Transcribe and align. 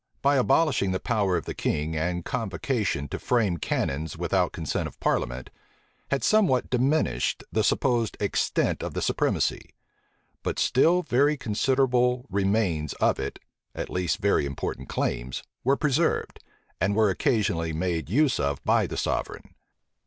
by 0.23 0.35
abolishing 0.35 0.91
the 0.91 0.99
power 0.99 1.37
of 1.37 1.45
the 1.45 1.53
king 1.53 1.95
and 1.95 2.25
convocation 2.25 3.07
to 3.07 3.19
frame 3.19 3.57
canons 3.57 4.17
without 4.17 4.51
consent 4.51 4.87
of 4.87 4.99
parliament, 4.99 5.51
had 6.09 6.23
somewhat 6.23 6.71
diminished 6.71 7.43
the 7.51 7.63
supposed 7.63 8.17
extent 8.19 8.81
of 8.81 8.95
the 8.95 9.01
supremacy; 9.03 9.75
but 10.41 10.57
still 10.57 11.03
very 11.03 11.37
considerable 11.37 12.25
remains 12.31 12.93
of 12.93 13.19
it, 13.19 13.37
at 13.75 13.91
least 13.91 14.17
very 14.17 14.43
important 14.47 14.89
claims, 14.89 15.43
were 15.63 15.77
preserved, 15.77 16.39
and 16.79 16.95
were 16.95 17.11
occasionally 17.11 17.71
made 17.71 18.09
use 18.09 18.39
of 18.39 18.59
by 18.63 18.87
the 18.87 18.97
sovereign. 18.97 19.53